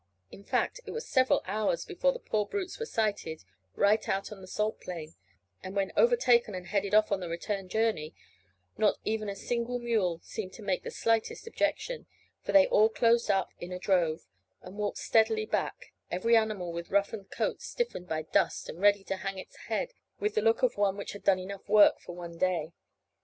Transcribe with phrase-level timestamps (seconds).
[0.31, 3.43] In fact, it was several hours before the poor brutes were sighted
[3.75, 5.13] right out on the salt plain,
[5.61, 8.15] and when overtaken and headed off on the return journey,
[8.79, 12.07] not even a single mule seemed to make the slightest objection,
[12.41, 14.25] for they all closed up into a drove
[14.63, 19.17] and walked steadily back, every animal with roughened coat stiffened by dust and ready to
[19.17, 22.39] hang its head with the look of one which had done enough work for one
[22.39, 22.73] day.